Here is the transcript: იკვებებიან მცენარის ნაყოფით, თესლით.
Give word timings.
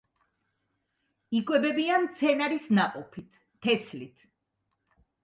იკვებებიან 1.39 2.01
მცენარის 2.07 2.65
ნაყოფით, 2.79 3.29
თესლით. 3.67 4.25